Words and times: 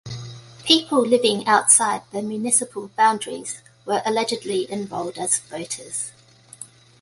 People 0.65 1.05
living 1.05 1.45
outside 1.45 2.01
the 2.09 2.23
municipal 2.23 2.87
boundaries 2.97 3.61
were 3.85 4.01
allegedly 4.03 4.65
enrolled 4.71 5.19
as 5.19 5.37
voters. 5.37 6.11